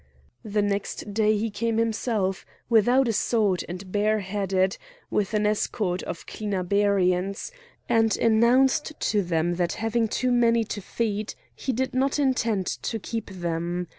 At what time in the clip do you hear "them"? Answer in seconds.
9.21-9.57, 13.29-13.89